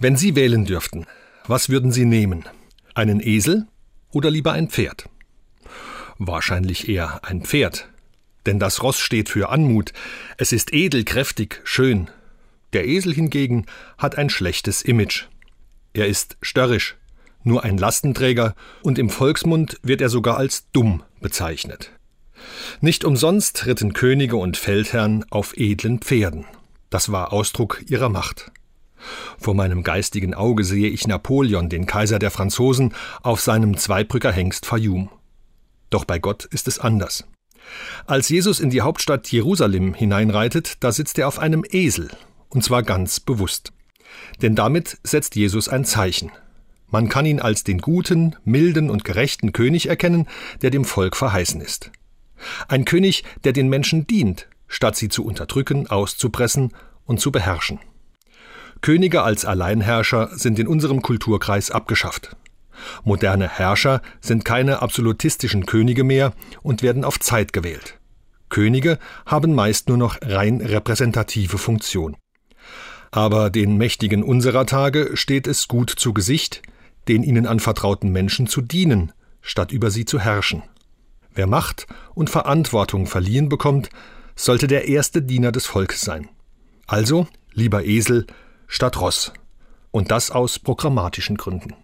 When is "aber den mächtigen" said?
73.10-74.22